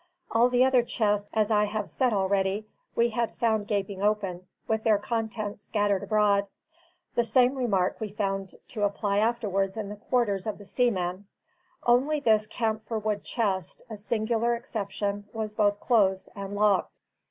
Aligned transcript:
All 0.31 0.49
the 0.49 0.65
other 0.65 0.81
chests, 0.81 1.29
as 1.31 1.51
I 1.51 1.65
have 1.65 1.87
said 1.87 2.11
already, 2.11 2.65
we 2.95 3.09
had 3.11 3.35
found 3.37 3.67
gaping 3.67 4.01
open, 4.01 4.47
and 4.67 4.83
their 4.83 4.97
contents 4.97 5.65
scattered 5.65 6.01
abroad; 6.01 6.47
the 7.13 7.23
same 7.23 7.53
remark 7.53 7.97
we 8.01 8.09
found 8.09 8.55
to 8.69 8.81
apply 8.83 9.19
afterwards 9.19 9.77
in 9.77 9.89
the 9.89 9.95
quarters 9.95 10.47
of 10.47 10.57
the 10.57 10.65
seamen; 10.65 11.27
only 11.85 12.19
this 12.19 12.47
camphor 12.47 12.97
wood 12.97 13.23
chest, 13.23 13.83
a 13.91 13.95
singular 13.97 14.55
exception, 14.55 15.29
was 15.33 15.53
both 15.53 15.79
closed 15.79 16.31
and 16.35 16.55
locked. 16.55 16.91